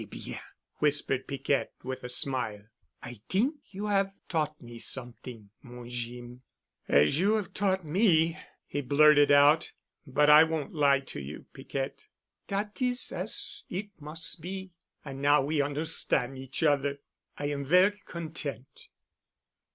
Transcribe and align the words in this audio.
"C'est 0.01 0.09
bien," 0.09 0.39
whispered 0.79 1.27
Piquette 1.27 1.73
with 1.83 2.03
a 2.03 2.09
smile. 2.09 2.63
"I 3.03 3.21
t'ink 3.29 3.71
you 3.71 3.85
'ave 3.85 4.11
taught 4.27 4.59
me 4.59 4.79
somet'ing, 4.79 5.51
mon 5.61 5.87
Jeem——" 5.91 6.41
"As 6.87 7.19
you've 7.19 7.53
taught 7.53 7.85
me," 7.85 8.35
he 8.65 8.81
blurted 8.81 9.29
out, 9.29 9.73
"but 10.07 10.27
I 10.27 10.43
won't 10.43 10.73
lie 10.73 11.01
to 11.01 11.19
you, 11.21 11.45
Piquette." 11.53 12.05
"Dat 12.47 12.81
is 12.81 13.11
as 13.11 13.65
it 13.69 13.89
mus' 13.99 14.33
be. 14.33 14.71
An' 15.05 15.21
now 15.21 15.43
we 15.43 15.61
on'erstan' 15.61 16.35
each 16.35 16.63
oder. 16.63 16.97
I 17.37 17.45
am 17.49 17.63
ver' 17.63 17.91
content." 18.07 18.87